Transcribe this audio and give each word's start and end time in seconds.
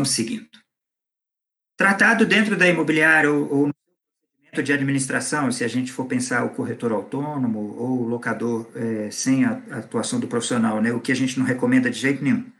vamos 0.00 0.10
seguindo. 0.10 0.48
Tratado 1.76 2.24
dentro 2.24 2.56
da 2.56 2.66
imobiliária 2.66 3.30
ou, 3.30 3.70
de 4.52 4.72
administração, 4.72 5.52
se 5.52 5.62
a 5.62 5.68
gente 5.68 5.92
for 5.92 6.06
pensar 6.06 6.44
o 6.44 6.50
corretor 6.50 6.90
autônomo 6.90 7.76
ou 7.76 8.00
o 8.00 8.08
locador 8.08 8.68
é, 8.74 9.10
sem 9.10 9.44
a, 9.44 9.62
a, 9.70 9.78
atuação 9.78 10.18
do 10.18 10.26
profissional, 10.26 10.82
né, 10.82 10.92
o 10.92 11.00
que 11.00 11.12
a 11.12 11.14
gente 11.14 11.38
não 11.38 11.46
recomenda 11.46 11.90
de 11.90 11.98
jeito 11.98 12.24
nenhum. 12.24 12.50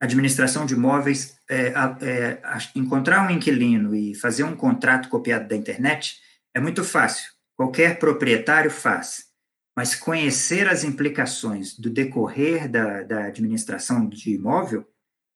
Administração 0.00 0.66
de 0.66 0.74
imóveis, 0.74 1.38
é, 1.48 1.72
é, 2.02 2.40
encontrar 2.74 3.26
um 3.26 3.30
inquilino 3.30 3.94
e 3.94 4.14
fazer 4.14 4.42
um 4.42 4.56
contrato 4.56 5.08
copiado 5.08 5.46
da 5.48 5.56
internet 5.56 6.18
é 6.54 6.60
muito 6.60 6.82
fácil. 6.82 7.30
Qualquer 7.56 7.98
proprietário 7.98 8.70
faz 8.70 9.32
mas 9.76 9.96
conhecer 9.96 10.68
as 10.68 10.84
implicações 10.84 11.76
do 11.76 11.90
decorrer 11.90 12.70
da, 12.70 13.02
da 13.02 13.24
administração 13.24 14.08
de 14.08 14.32
imóvel, 14.32 14.86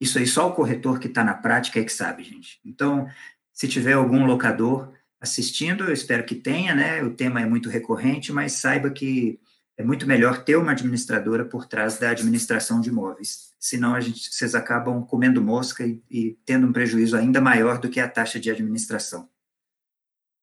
isso 0.01 0.19
aí 0.19 0.27
só 0.27 0.48
o 0.48 0.55
corretor 0.55 0.98
que 0.98 1.09
está 1.09 1.25
na 1.25 1.34
prática 1.34 1.80
é 1.80 1.84
que 1.84 1.93
sabe, 1.93 2.23
gente. 2.23 2.61
Então, 2.65 3.09
se 3.52 3.66
tiver 3.66 3.95
algum 3.95 4.25
locador 4.25 4.93
assistindo, 5.20 5.84
eu 5.84 5.93
espero 5.93 6.25
que 6.25 6.34
tenha, 6.34 6.75
né? 6.75 7.02
O 7.02 7.15
tema 7.15 7.41
é 7.41 7.47
muito 7.47 7.69
recorrente, 7.69 8.33
mas 8.33 8.53
saiba 8.53 8.91
que 8.91 9.41
é 9.77 9.84
muito 9.84 10.06
melhor 10.06 10.45
ter 10.45 10.56
uma 10.56 10.73
administradora 10.73 11.45
por 11.45 11.66
trás 11.66 11.98
da 11.98 12.11
administração 12.11 12.80
de 12.80 12.89
imóveis. 12.89 13.53
Senão, 13.59 13.95
a 13.95 14.01
gente, 14.01 14.33
vocês 14.33 14.55
acabam 14.55 15.05
comendo 15.05 15.42
mosca 15.42 15.87
e, 15.87 16.03
e 16.11 16.39
tendo 16.45 16.67
um 16.67 16.73
prejuízo 16.73 17.17
ainda 17.17 17.41
maior 17.41 17.78
do 17.78 17.89
que 17.89 18.01
a 18.01 18.09
taxa 18.09 18.39
de 18.41 18.51
administração. 18.51 19.28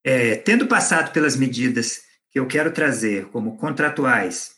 É, 0.04 0.35
tendo 0.35 0.68
passado 0.68 1.12
pelas 1.12 1.35
medidas 1.35 2.04
que 2.30 2.40
eu 2.40 2.48
quero 2.48 2.72
trazer 2.72 3.27
como 3.30 3.58
contratuais, 3.58 4.55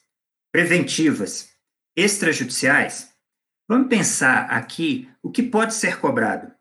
preventivas, 0.51 1.49
extrajudiciais, 1.95 3.09
vamos 3.67 3.89
pensar 3.89 4.45
aqui 4.45 5.09
o 5.21 5.29
que 5.29 5.43
pode 5.43 5.73
ser 5.73 5.99
cobrado. 5.99 6.51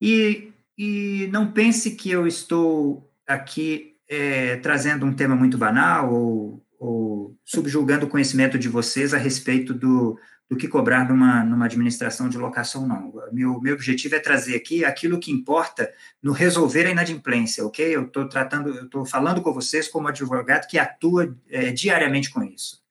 E, 0.00 0.52
e 0.76 1.28
não 1.32 1.52
pense 1.52 1.92
que 1.92 2.10
eu 2.10 2.26
estou 2.26 3.10
aqui 3.26 3.96
é, 4.08 4.56
trazendo 4.56 5.06
um 5.06 5.14
tema 5.14 5.36
muito 5.36 5.56
banal 5.56 6.12
ou, 6.12 6.66
ou 6.78 7.38
subjulgando 7.44 8.06
o 8.06 8.08
conhecimento 8.08 8.58
de 8.58 8.68
vocês 8.68 9.14
a 9.14 9.18
respeito 9.18 9.72
do, 9.72 10.18
do 10.52 10.56
que 10.56 10.68
cobrar 10.68 11.08
numa, 11.08 11.44
numa 11.44 11.64
administração 11.64 12.28
de 12.28 12.36
locação, 12.36 12.86
não. 12.86 13.12
Meu, 13.32 13.60
meu 13.60 13.74
objetivo 13.74 14.14
é 14.16 14.18
trazer 14.18 14.54
aqui 14.54 14.84
aquilo 14.84 15.18
que 15.18 15.32
importa 15.32 15.90
no 16.22 16.32
resolver 16.32 16.86
a 16.86 16.90
inadimplência, 16.90 17.64
ok? 17.64 17.96
Eu 17.96 18.06
estou 18.06 18.28
tratando, 18.28 18.68
eu 18.68 18.84
estou 18.84 19.06
falando 19.06 19.40
com 19.40 19.52
vocês 19.52 19.88
como 19.88 20.08
advogado 20.08 20.66
que 20.66 20.78
atua 20.78 21.34
é, 21.48 21.70
diariamente 21.70 22.30
com 22.30 22.42
isso. 22.42 22.82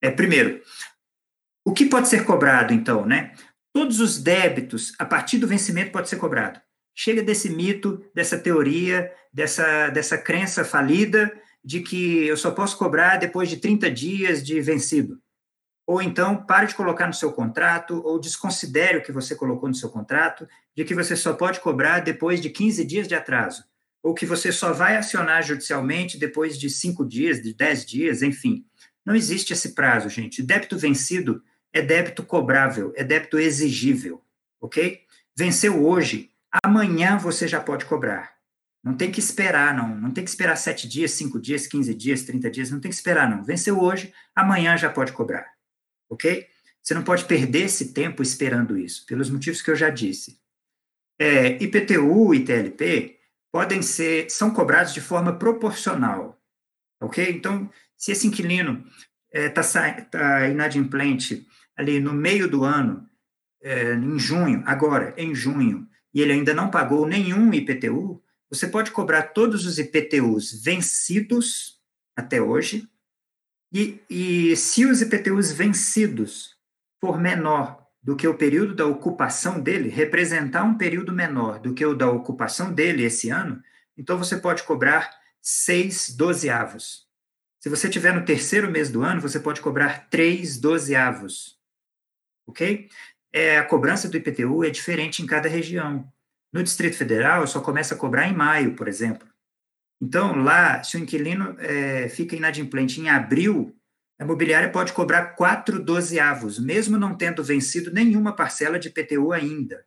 É, 0.00 0.10
primeiro, 0.10 0.62
o 1.64 1.72
que 1.72 1.86
pode 1.86 2.08
ser 2.08 2.24
cobrado, 2.24 2.74
então, 2.74 3.06
né? 3.06 3.32
Todos 3.72 3.98
os 3.98 4.22
débitos, 4.22 4.92
a 4.98 5.04
partir 5.04 5.38
do 5.38 5.48
vencimento, 5.48 5.90
pode 5.90 6.08
ser 6.08 6.16
cobrado. 6.16 6.60
Chega 6.94 7.22
desse 7.22 7.50
mito, 7.50 8.04
dessa 8.14 8.38
teoria, 8.38 9.10
dessa, 9.32 9.88
dessa 9.88 10.16
crença 10.16 10.64
falida 10.64 11.32
de 11.64 11.80
que 11.80 12.26
eu 12.26 12.36
só 12.36 12.50
posso 12.50 12.76
cobrar 12.76 13.16
depois 13.16 13.48
de 13.48 13.56
30 13.56 13.90
dias 13.90 14.44
de 14.44 14.60
vencido. 14.60 15.18
Ou 15.86 16.00
então, 16.00 16.44
pare 16.44 16.66
de 16.66 16.74
colocar 16.74 17.06
no 17.06 17.14
seu 17.14 17.32
contrato, 17.32 18.00
ou 18.04 18.18
desconsidere 18.18 18.98
o 18.98 19.02
que 19.02 19.12
você 19.12 19.34
colocou 19.34 19.68
no 19.68 19.74
seu 19.74 19.88
contrato, 19.88 20.46
de 20.76 20.84
que 20.84 20.94
você 20.94 21.16
só 21.16 21.32
pode 21.32 21.60
cobrar 21.60 22.00
depois 22.00 22.40
de 22.40 22.50
15 22.50 22.84
dias 22.84 23.08
de 23.08 23.14
atraso, 23.14 23.64
ou 24.02 24.14
que 24.14 24.24
você 24.24 24.52
só 24.52 24.72
vai 24.72 24.96
acionar 24.96 25.42
judicialmente 25.42 26.18
depois 26.18 26.58
de 26.58 26.70
5 26.70 27.04
dias, 27.06 27.42
de 27.42 27.54
10 27.54 27.86
dias, 27.86 28.22
enfim. 28.22 28.64
Não 29.04 29.14
existe 29.14 29.52
esse 29.52 29.74
prazo, 29.74 30.08
gente. 30.08 30.42
Débito 30.42 30.78
vencido 30.78 31.42
é 31.74 31.82
débito 31.82 32.22
cobrável, 32.22 32.92
é 32.96 33.04
débito 33.04 33.38
exigível, 33.38 34.22
ok? 34.60 35.02
Venceu 35.36 35.84
hoje, 35.84 36.30
amanhã 36.64 37.18
você 37.18 37.46
já 37.46 37.60
pode 37.60 37.84
cobrar. 37.84 38.32
Não 38.82 38.94
tem 38.94 39.10
que 39.10 39.20
esperar, 39.20 39.74
não. 39.74 39.96
Não 39.96 40.10
tem 40.10 40.24
que 40.24 40.30
esperar 40.30 40.56
7 40.56 40.88
dias, 40.88 41.10
5 41.12 41.40
dias, 41.40 41.66
15 41.66 41.94
dias, 41.94 42.22
30 42.22 42.50
dias, 42.50 42.70
não 42.70 42.80
tem 42.80 42.90
que 42.90 42.96
esperar, 42.96 43.28
não. 43.28 43.42
Venceu 43.42 43.80
hoje, 43.80 44.14
amanhã 44.34 44.76
já 44.76 44.88
pode 44.88 45.12
cobrar 45.12 45.54
ok? 46.08 46.46
Você 46.82 46.94
não 46.94 47.02
pode 47.02 47.24
perder 47.24 47.64
esse 47.64 47.92
tempo 47.92 48.22
esperando 48.22 48.78
isso, 48.78 49.06
pelos 49.06 49.30
motivos 49.30 49.62
que 49.62 49.70
eu 49.70 49.76
já 49.76 49.90
disse. 49.90 50.38
É, 51.18 51.62
IPTU 51.62 52.34
e 52.34 52.44
TLP 52.44 53.18
podem 53.52 53.82
ser, 53.82 54.30
são 54.30 54.50
cobrados 54.50 54.92
de 54.92 55.00
forma 55.00 55.38
proporcional, 55.38 56.40
ok? 57.00 57.30
Então, 57.30 57.70
se 57.96 58.12
esse 58.12 58.26
inquilino 58.26 58.84
está 59.32 59.86
é, 59.86 59.92
tá, 59.92 60.02
tá 60.02 60.48
inadimplente 60.48 61.46
ali 61.76 62.00
no 62.00 62.12
meio 62.12 62.48
do 62.48 62.64
ano, 62.64 63.08
é, 63.62 63.94
em 63.94 64.18
junho, 64.18 64.62
agora, 64.66 65.14
em 65.16 65.34
junho, 65.34 65.88
e 66.12 66.20
ele 66.20 66.32
ainda 66.32 66.54
não 66.54 66.70
pagou 66.70 67.06
nenhum 67.06 67.52
IPTU, 67.52 68.22
você 68.48 68.68
pode 68.68 68.90
cobrar 68.90 69.22
todos 69.22 69.66
os 69.66 69.78
IPTUs 69.78 70.62
vencidos 70.62 71.80
até 72.16 72.40
hoje, 72.40 72.88
e, 73.72 74.00
e 74.08 74.56
se 74.56 74.86
os 74.86 75.02
IPTUs 75.02 75.50
vencidos 75.50 76.56
for 77.00 77.20
menor 77.20 77.84
do 78.00 78.14
que 78.14 78.28
o 78.28 78.36
período 78.36 78.74
da 78.74 78.86
ocupação 78.86 79.58
dele, 79.58 79.88
representar 79.88 80.62
um 80.62 80.76
período 80.76 81.12
menor 81.12 81.58
do 81.58 81.74
que 81.74 81.84
o 81.84 81.94
da 81.94 82.08
ocupação 82.08 82.72
dele 82.72 83.02
esse 83.02 83.30
ano, 83.30 83.62
então 83.96 84.18
você 84.18 84.36
pode 84.36 84.62
cobrar 84.62 85.10
seis 85.40 86.14
dozeavos. 86.14 87.04
Se 87.58 87.70
você 87.70 87.88
tiver 87.88 88.14
no 88.14 88.24
terceiro 88.24 88.70
mês 88.70 88.90
do 88.90 89.02
ano, 89.02 89.22
você 89.22 89.40
pode 89.40 89.62
cobrar 89.62 90.08
três 90.10 90.58
dozeavos. 90.58 91.58
Ok? 92.46 92.88
É, 93.32 93.58
a 93.58 93.64
cobrança 93.64 94.08
do 94.08 94.16
IPTU 94.16 94.64
é 94.64 94.70
diferente 94.70 95.22
em 95.22 95.26
cada 95.26 95.48
região. 95.48 96.10
No 96.52 96.62
Distrito 96.62 96.96
Federal, 96.96 97.46
só 97.46 97.60
começa 97.60 97.94
a 97.94 97.98
cobrar 97.98 98.28
em 98.28 98.34
maio, 98.34 98.76
por 98.76 98.86
exemplo. 98.86 99.26
Então, 100.00 100.36
lá, 100.36 100.82
se 100.84 100.96
o 100.96 101.00
inquilino 101.00 101.56
é, 101.58 102.08
fica 102.08 102.36
inadimplente 102.36 103.00
em 103.00 103.08
abril, 103.08 103.74
a 104.18 104.24
imobiliária 104.24 104.70
pode 104.70 104.92
cobrar 104.92 105.34
quatro 105.34 105.82
dozeavos, 105.82 106.58
mesmo 106.58 106.98
não 106.98 107.16
tendo 107.16 107.42
vencido 107.42 107.92
nenhuma 107.92 108.34
parcela 108.34 108.78
de 108.78 108.88
IPTU 108.88 109.32
ainda. 109.32 109.84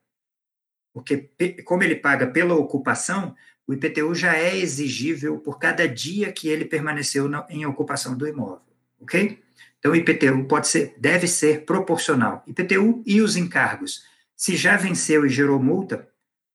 Porque, 0.93 1.29
como 1.63 1.83
ele 1.83 1.95
paga 1.95 2.27
pela 2.27 2.55
ocupação, 2.55 3.35
o 3.67 3.73
IPTU 3.73 4.15
já 4.15 4.35
é 4.35 4.57
exigível 4.57 5.39
por 5.39 5.59
cada 5.59 5.87
dia 5.87 6.31
que 6.31 6.47
ele 6.47 6.65
permaneceu 6.65 7.29
na, 7.29 7.45
em 7.49 7.65
ocupação 7.65 8.17
do 8.17 8.27
imóvel, 8.27 8.65
ok? 8.99 9.41
Então, 9.79 9.91
o 9.91 9.95
IPTU 9.95 10.45
pode 10.45 10.67
ser, 10.67 10.95
deve 10.97 11.27
ser 11.27 11.65
proporcional. 11.65 12.43
IPTU 12.47 13.03
e 13.05 13.21
os 13.21 13.35
encargos. 13.35 14.03
Se 14.35 14.55
já 14.55 14.75
venceu 14.75 15.25
e 15.25 15.29
gerou 15.29 15.61
multa, 15.61 16.07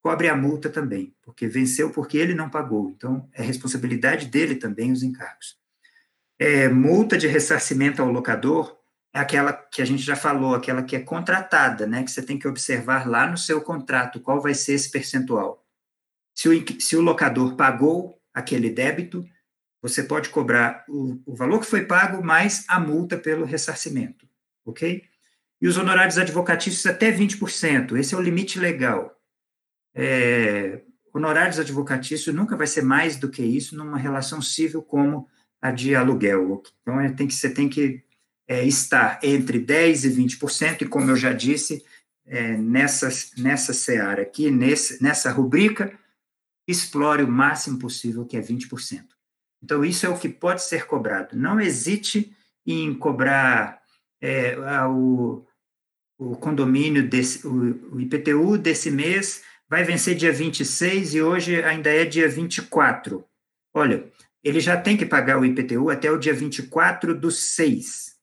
cobre 0.03 0.29
a 0.29 0.37
multa 0.37 0.69
também, 0.69 1.15
porque 1.23 1.47
venceu 1.47 1.91
porque 1.91 2.19
ele 2.19 2.35
não 2.35 2.51
pagou. 2.51 2.91
Então, 2.91 3.29
é 3.33 3.43
responsabilidade 3.43 4.27
dele 4.27 4.57
também 4.57 4.91
os 4.91 5.03
encargos. 5.03 5.57
É, 6.39 6.69
multa 6.69 7.17
de 7.17 7.29
ressarcimento 7.29 8.03
ao 8.03 8.11
locador 8.11 8.77
é 9.15 9.21
aquela 9.21 9.53
que 9.53 9.83
a 9.83 9.85
gente 9.85 10.03
já 10.03 10.17
falou, 10.17 10.55
aquela 10.55 10.83
que 10.83 10.97
é 10.97 11.01
contratada, 11.01 11.87
né? 11.87 12.03
Que 12.03 12.11
você 12.11 12.23
tem 12.23 12.39
que 12.39 12.49
observar 12.49 13.07
lá 13.07 13.27
no 13.27 13.37
seu 13.37 13.61
contrato 13.61 14.21
qual 14.21 14.41
vai 14.41 14.55
ser 14.55 14.73
esse 14.73 14.91
percentual. 14.91 15.65
Se 16.35 16.49
o, 16.49 16.81
se 16.81 16.97
o 16.97 17.01
locador 17.03 17.55
pagou 17.55 18.19
aquele 18.33 18.71
débito, 18.71 19.25
você 19.83 20.03
pode 20.03 20.29
cobrar 20.29 20.85
o, 20.89 21.21
o 21.27 21.35
valor 21.35 21.61
que 21.61 21.67
foi 21.67 21.85
pago 21.85 22.25
mais 22.25 22.65
a 22.69 22.81
multa 22.81 23.19
pelo 23.19 23.45
ressarcimento, 23.45 24.27
ok? 24.65 25.03
E 25.61 25.69
os 25.69 25.77
honorários 25.77 26.17
advocatícios 26.17 26.87
até 26.87 27.13
20%, 27.13 27.97
esse 27.99 28.15
é 28.15 28.17
o 28.17 28.23
limite 28.23 28.59
legal 28.59 29.19
é, 29.95 30.81
honorários 31.13 31.59
advocatícios 31.59 32.35
nunca 32.35 32.57
vai 32.57 32.67
ser 32.67 32.83
mais 32.83 33.17
do 33.17 33.29
que 33.29 33.43
isso 33.43 33.77
numa 33.77 33.99
relação 33.99 34.41
civil 34.41 34.83
como 34.83 35.29
a 35.61 35.71
de 35.71 35.95
aluguel. 35.95 36.63
Então, 36.83 37.01
é, 37.01 37.11
tem 37.13 37.27
que, 37.27 37.35
você 37.35 37.51
tem 37.51 37.69
que 37.69 38.03
é, 38.49 38.65
estar 38.65 39.21
entre 39.23 39.61
10% 39.61 40.05
e 40.05 40.37
20%, 40.37 40.83
e 40.83 40.89
como 40.89 41.11
eu 41.11 41.17
já 41.17 41.33
disse, 41.33 41.85
é, 42.27 42.57
nessa, 42.57 43.09
nessa 43.37 43.73
seara 43.73 44.23
aqui, 44.23 44.51
nesse, 44.51 45.03
nessa 45.03 45.31
rubrica, 45.31 45.97
explore 46.67 47.23
o 47.23 47.29
máximo 47.29 47.79
possível, 47.79 48.25
que 48.25 48.37
é 48.37 48.41
20%. 48.41 49.05
Então, 49.63 49.85
isso 49.85 50.05
é 50.05 50.09
o 50.09 50.19
que 50.19 50.29
pode 50.29 50.63
ser 50.63 50.87
cobrado. 50.87 51.37
Não 51.37 51.61
hesite 51.61 52.35
em 52.67 52.93
cobrar 52.95 53.81
é, 54.21 54.57
o, 54.87 55.45
o 56.19 56.37
condomínio, 56.37 57.09
desse, 57.09 57.47
o, 57.47 57.95
o 57.95 58.01
IPTU 58.01 58.59
desse 58.59 58.91
mês 58.91 59.43
vai 59.69 59.85
vencer 59.85 60.17
dia 60.17 60.33
26 60.33 61.15
e 61.15 61.23
hoje 61.23 61.63
ainda 61.63 61.91
é 61.91 62.05
dia 62.05 62.29
24. 62.29 63.25
Olha, 63.73 64.11
ele 64.43 64.61
já 64.61 64.77
tem 64.77 64.97
que 64.97 65.07
pagar 65.07 65.39
o 65.39 65.45
IPTU 65.45 65.91
até 65.91 66.11
o 66.11 66.19
dia 66.19 66.35
24 66.35 67.15
do 67.15 67.31
6. 67.31 68.17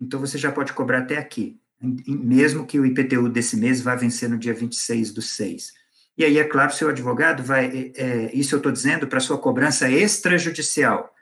Então, 0.00 0.18
você 0.18 0.38
já 0.38 0.50
pode 0.50 0.72
cobrar 0.72 1.00
até 1.00 1.18
aqui, 1.18 1.60
mesmo 2.08 2.66
que 2.66 2.80
o 2.80 2.86
IPTU 2.86 3.28
desse 3.28 3.56
mês 3.56 3.82
vá 3.82 3.94
vencer 3.94 4.30
no 4.30 4.38
dia 4.38 4.54
26 4.54 5.12
do 5.12 5.20
6. 5.20 5.72
E 6.20 6.24
aí, 6.24 6.38
é 6.38 6.44
claro, 6.44 6.70
seu 6.70 6.90
advogado 6.90 7.42
vai. 7.42 7.92
É, 7.96 8.02
é 8.02 8.36
isso 8.36 8.54
eu 8.54 8.58
estou 8.58 8.70
dizendo 8.70 9.06
para 9.06 9.20
sua 9.20 9.38
cobrança 9.38 9.90
extrajudicial. 9.90 11.14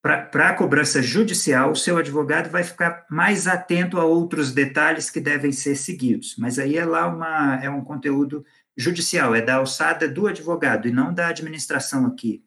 para 0.00 0.50
a 0.50 0.54
cobrança 0.54 1.02
judicial, 1.02 1.72
o 1.72 1.76
seu 1.76 1.96
advogado 1.96 2.48
vai 2.48 2.62
ficar 2.62 3.04
mais 3.10 3.48
atento 3.48 3.98
a 3.98 4.04
outros 4.04 4.52
detalhes 4.52 5.10
que 5.10 5.18
devem 5.18 5.50
ser 5.50 5.74
seguidos. 5.74 6.36
Mas 6.38 6.56
aí 6.56 6.76
é 6.76 6.84
lá 6.84 7.08
uma, 7.08 7.56
é 7.56 7.68
um 7.68 7.82
conteúdo 7.82 8.46
judicial, 8.76 9.34
é 9.34 9.42
da 9.42 9.56
alçada 9.56 10.08
do 10.08 10.28
advogado 10.28 10.86
e 10.86 10.92
não 10.92 11.12
da 11.12 11.26
administração 11.26 12.06
aqui, 12.06 12.44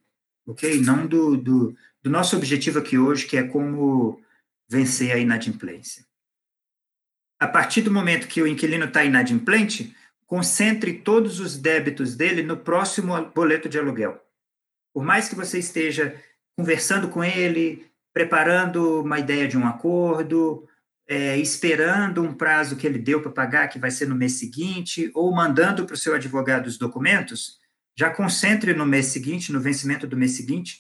ok? 0.48 0.80
Não 0.80 1.06
do, 1.06 1.36
do, 1.36 1.76
do 2.02 2.10
nosso 2.10 2.38
objetivo 2.38 2.80
aqui 2.80 2.98
hoje, 2.98 3.26
que 3.26 3.36
é 3.36 3.44
como 3.44 4.22
vencer 4.70 5.12
a 5.12 5.18
inadimplência. 5.18 6.06
A 7.38 7.50
partir 7.50 7.82
do 7.82 7.92
momento 7.92 8.30
que 8.30 8.42
o 8.42 8.48
inquilino 8.48 8.86
está 8.86 9.04
inadimplente, 9.04 9.94
concentre 10.30 10.94
todos 10.94 11.40
os 11.40 11.58
débitos 11.58 12.16
dele 12.16 12.44
no 12.44 12.56
próximo 12.56 13.20
boleto 13.34 13.68
de 13.68 13.80
aluguel. 13.80 14.24
Por 14.94 15.04
mais 15.04 15.28
que 15.28 15.34
você 15.34 15.58
esteja 15.58 16.16
conversando 16.56 17.10
com 17.10 17.24
ele, 17.24 17.88
preparando 18.14 19.02
uma 19.02 19.18
ideia 19.18 19.48
de 19.48 19.58
um 19.58 19.66
acordo, 19.66 20.68
é, 21.08 21.36
esperando 21.38 22.22
um 22.22 22.32
prazo 22.32 22.76
que 22.76 22.86
ele 22.86 23.00
deu 23.00 23.24
para 23.24 23.32
pagar, 23.32 23.70
que 23.70 23.80
vai 23.80 23.90
ser 23.90 24.08
no 24.08 24.14
mês 24.14 24.34
seguinte, 24.34 25.10
ou 25.16 25.34
mandando 25.34 25.84
para 25.84 25.96
o 25.96 25.98
seu 25.98 26.14
advogado 26.14 26.68
os 26.68 26.78
documentos, 26.78 27.58
já 27.98 28.12
concentre 28.12 28.72
no 28.76 28.86
mês 28.86 29.08
seguinte, 29.08 29.52
no 29.52 29.60
vencimento 29.60 30.06
do 30.06 30.16
mês 30.16 30.34
seguinte, 30.34 30.80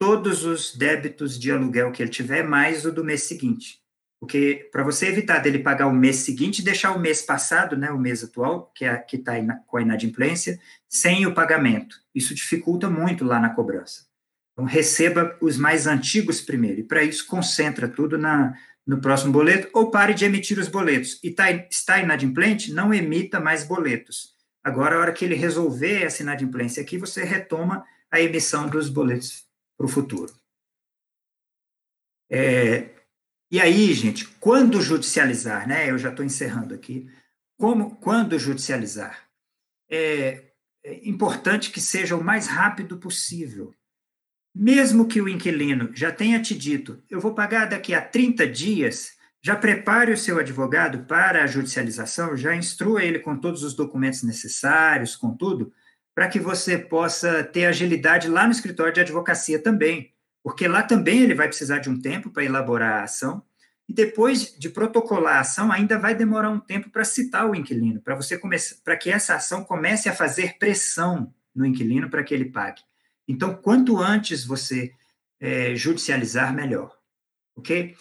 todos 0.00 0.44
os 0.44 0.74
débitos 0.74 1.38
de 1.38 1.52
aluguel 1.52 1.92
que 1.92 2.02
ele 2.02 2.10
tiver, 2.10 2.42
mais 2.42 2.84
o 2.84 2.90
do 2.90 3.04
mês 3.04 3.22
seguinte. 3.22 3.83
Porque 4.24 4.70
para 4.72 4.82
você 4.82 5.08
evitar 5.08 5.38
dele 5.40 5.58
pagar 5.58 5.86
o 5.86 5.92
mês 5.92 6.16
seguinte 6.16 6.60
e 6.60 6.64
deixar 6.64 6.92
o 6.92 6.98
mês 6.98 7.20
passado, 7.20 7.76
né, 7.76 7.90
o 7.90 7.98
mês 7.98 8.24
atual, 8.24 8.72
que 8.74 8.86
é, 8.86 9.04
está 9.12 9.32
com 9.66 9.76
a 9.76 9.82
inadimplência, 9.82 10.58
sem 10.88 11.26
o 11.26 11.34
pagamento. 11.34 11.96
Isso 12.14 12.34
dificulta 12.34 12.88
muito 12.88 13.22
lá 13.22 13.38
na 13.38 13.50
cobrança. 13.50 14.06
Então, 14.52 14.64
receba 14.64 15.36
os 15.42 15.58
mais 15.58 15.86
antigos 15.86 16.40
primeiro, 16.40 16.80
e 16.80 16.84
para 16.84 17.02
isso 17.02 17.26
concentra 17.26 17.86
tudo 17.86 18.16
na, 18.16 18.54
no 18.86 18.98
próximo 18.98 19.30
boleto, 19.30 19.68
ou 19.74 19.90
pare 19.90 20.14
de 20.14 20.24
emitir 20.24 20.58
os 20.58 20.68
boletos. 20.68 21.20
E 21.22 21.30
tá, 21.30 21.50
está 21.50 21.98
inadimplente, 21.98 22.72
não 22.72 22.94
emita 22.94 23.38
mais 23.38 23.62
boletos. 23.62 24.32
Agora, 24.62 24.96
a 24.96 25.00
hora 25.00 25.12
que 25.12 25.26
ele 25.26 25.34
resolver 25.34 26.02
essa 26.02 26.22
inadimplência 26.22 26.82
aqui, 26.82 26.96
você 26.96 27.24
retoma 27.24 27.84
a 28.10 28.22
emissão 28.22 28.70
dos 28.70 28.88
boletos 28.88 29.46
para 29.76 29.84
o 29.84 29.88
futuro. 29.88 30.32
É, 32.30 32.93
e 33.54 33.60
aí, 33.60 33.94
gente, 33.94 34.26
quando 34.40 34.82
judicializar, 34.82 35.68
né? 35.68 35.88
Eu 35.88 35.96
já 35.96 36.10
estou 36.10 36.24
encerrando 36.24 36.74
aqui. 36.74 37.08
Como, 37.56 37.94
quando 37.98 38.36
judicializar? 38.36 39.28
É, 39.88 40.46
é 40.82 41.08
importante 41.08 41.70
que 41.70 41.80
seja 41.80 42.16
o 42.16 42.24
mais 42.24 42.48
rápido 42.48 42.98
possível. 42.98 43.72
Mesmo 44.52 45.06
que 45.06 45.22
o 45.22 45.28
inquilino 45.28 45.92
já 45.94 46.10
tenha 46.10 46.42
te 46.42 46.52
dito, 46.52 47.00
eu 47.08 47.20
vou 47.20 47.32
pagar 47.32 47.66
daqui 47.66 47.94
a 47.94 48.02
30 48.02 48.44
dias, 48.48 49.12
já 49.40 49.54
prepare 49.54 50.12
o 50.12 50.18
seu 50.18 50.40
advogado 50.40 51.04
para 51.04 51.44
a 51.44 51.46
judicialização, 51.46 52.36
já 52.36 52.56
instrua 52.56 53.04
ele 53.04 53.20
com 53.20 53.36
todos 53.36 53.62
os 53.62 53.72
documentos 53.72 54.24
necessários, 54.24 55.14
com 55.14 55.32
tudo, 55.32 55.72
para 56.12 56.26
que 56.26 56.40
você 56.40 56.76
possa 56.76 57.44
ter 57.44 57.66
agilidade 57.66 58.26
lá 58.26 58.46
no 58.46 58.52
escritório 58.52 58.92
de 58.92 59.00
advocacia 59.00 59.62
também, 59.62 60.12
porque 60.44 60.68
lá 60.68 60.82
também 60.82 61.22
ele 61.22 61.34
vai 61.34 61.48
precisar 61.48 61.78
de 61.78 61.88
um 61.88 61.98
tempo 61.98 62.30
para 62.30 62.44
elaborar 62.44 63.00
a 63.00 63.04
ação, 63.04 63.42
e 63.88 63.94
depois 63.94 64.54
de 64.58 64.68
protocolar 64.68 65.36
a 65.36 65.40
ação, 65.40 65.72
ainda 65.72 65.98
vai 65.98 66.14
demorar 66.14 66.50
um 66.50 66.60
tempo 66.60 66.90
para 66.90 67.02
citar 67.02 67.48
o 67.48 67.54
inquilino, 67.54 68.00
para 68.02 68.14
você 68.14 68.36
começar, 68.36 68.76
para 68.84 68.96
que 68.96 69.10
essa 69.10 69.34
ação 69.34 69.64
comece 69.64 70.06
a 70.06 70.14
fazer 70.14 70.58
pressão 70.58 71.34
no 71.54 71.64
inquilino 71.64 72.10
para 72.10 72.22
que 72.22 72.34
ele 72.34 72.46
pague. 72.46 72.82
Então, 73.26 73.54
quanto 73.54 73.98
antes 73.98 74.44
você 74.44 74.92
é, 75.40 75.74
judicializar, 75.74 76.54
melhor. 76.54 76.94
Ok? 77.56 77.96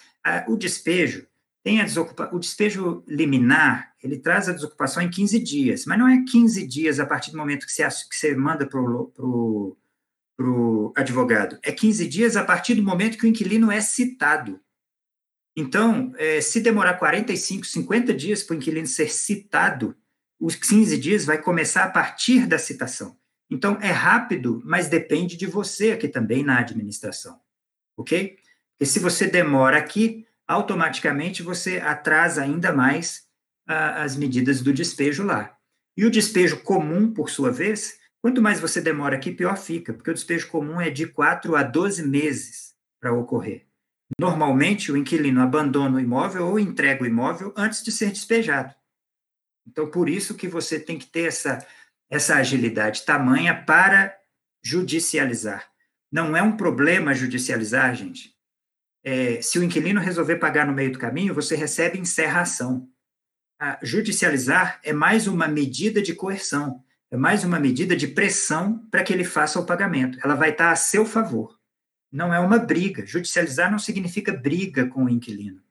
o 0.48 0.56
despejo 0.56 1.28
tem 1.62 1.82
a 1.82 1.84
desocupa... 1.84 2.30
o 2.34 2.40
despejo 2.40 3.04
liminar, 3.08 3.94
ele 4.02 4.18
traz 4.18 4.50
a 4.50 4.54
desocupação 4.54 5.04
em 5.04 5.10
15 5.10 5.40
dias, 5.40 5.86
mas 5.86 6.00
não 6.00 6.08
é 6.08 6.24
15 6.30 6.66
dias 6.68 7.00
a 7.00 7.06
partir 7.06 7.32
do 7.32 7.38
momento 7.38 7.66
que 7.66 7.72
você, 7.72 7.84
que 8.10 8.16
você 8.16 8.36
manda 8.36 8.66
para 8.66 8.80
o 8.80 9.78
advogado, 10.96 11.60
é 11.64 11.72
15 11.72 12.08
dias 12.08 12.36
a 12.36 12.44
partir 12.44 12.76
do 12.76 12.84
momento 12.84 13.18
que 13.18 13.26
o 13.26 13.30
inquilino 13.30 13.72
é 13.72 13.82
citado. 13.82 14.60
Então, 15.56 16.14
é, 16.18 16.42
se 16.42 16.60
demorar 16.60 16.96
45, 16.96 17.66
50 17.66 18.14
dias 18.14 18.42
para 18.42 18.56
o 18.56 18.58
inquilino 18.58 18.88
ser 18.88 19.12
citado, 19.12 19.96
os 20.40 20.56
15 20.56 20.98
dias 20.98 21.26
vai 21.26 21.42
começar 21.42 21.84
a 21.84 21.90
partir 21.90 22.48
da 22.48 22.58
citação. 22.58 23.18
Então, 23.50 23.78
é 23.82 23.92
rápido, 23.92 24.62
mas 24.66 24.88
depende 24.88 25.38
de 25.38 25.46
você 25.46 25.92
aqui 25.92 26.08
também 26.08 26.44
na 26.44 26.60
administração, 26.60 27.40
ok? 27.96 28.36
Porque 28.72 28.86
se 28.86 29.00
você 29.00 29.28
demora 29.28 29.78
aqui, 29.78 30.26
automaticamente 30.48 31.44
você 31.44 31.78
atrasa 31.78 32.42
ainda 32.42 32.74
mais 32.74 33.28
ah, 33.68 34.04
as 34.04 34.16
medidas 34.16 34.62
do 34.62 34.74
despejo 34.74 35.24
lá. 35.24 35.56
E 35.96 36.06
o 36.06 36.12
despejo 36.12 36.62
comum, 36.62 37.14
por 37.14 37.30
sua 37.30 37.52
vez, 37.52 38.00
quanto 38.24 38.42
mais 38.42 38.62
você 38.62 38.80
demora 38.80 39.18
aqui, 39.18 39.34
pior 39.34 39.58
fica, 39.58 39.94
porque 39.94 40.10
o 40.10 40.14
despejo 40.14 40.48
comum 40.48 40.80
é 40.80 40.90
de 40.90 41.06
4 41.06 41.58
a 41.58 41.62
12 41.62 42.08
meses 42.08 42.74
para 42.98 43.14
ocorrer. 43.14 43.68
Normalmente, 44.18 44.92
o 44.92 44.98
inquilino 44.98 45.42
abandona 45.42 45.98
o 45.98 46.00
imóvel 46.00 46.48
ou 46.48 46.58
entrega 46.58 47.04
o 47.04 47.06
imóvel 47.06 47.54
antes 47.58 47.84
de 47.84 47.92
ser 47.92 48.12
despejado. 48.12 48.74
Então, 49.68 49.92
por 49.92 50.08
isso 50.08 50.36
que 50.36 50.48
você 50.48 50.80
tem 50.80 50.98
que 50.98 51.06
ter 51.06 51.28
essa 51.28 51.66
essa 52.10 52.36
agilidade 52.36 53.06
tamanha 53.06 53.56
para 53.66 54.16
judicializar. 54.64 55.68
Não 56.12 56.38
é 56.38 56.44
um 56.44 56.56
problema 56.56 57.16
judicializar, 57.16 57.96
gente. 57.96 58.36
É, 59.04 59.42
se 59.42 59.58
o 59.58 59.64
inquilino 59.64 60.00
resolver 60.00 60.36
pagar 60.36 60.68
no 60.68 60.74
meio 60.74 60.92
do 60.92 61.00
caminho, 61.00 61.34
você 61.34 61.56
recebe 61.56 61.98
encerração. 61.98 62.88
A 63.60 63.80
judicializar 63.82 64.80
é 64.84 64.94
mais 64.94 65.28
uma 65.28 65.48
medida 65.48 66.04
de 66.04 66.14
coerção, 66.14 66.83
é 67.14 67.18
mais 67.18 67.44
uma 67.44 67.60
medida 67.60 67.96
de 67.96 68.08
pressão 68.08 68.80
para 68.90 69.04
que 69.04 69.14
ele 69.14 69.24
faça 69.24 69.60
o 69.60 69.66
pagamento. 69.68 70.18
Ela 70.24 70.34
vai 70.34 70.50
estar 70.50 70.72
a 70.72 70.76
seu 70.76 71.06
favor. 71.06 71.60
Não 72.12 72.34
é 72.34 72.40
uma 72.40 72.58
briga. 72.58 73.06
Judicializar 73.06 73.70
não 73.70 73.78
significa 73.78 74.34
briga 74.34 74.88
com 74.88 75.04
o 75.04 75.10
inquilino. 75.10 75.62